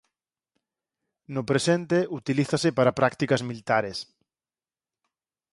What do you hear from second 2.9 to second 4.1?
prácticas militares.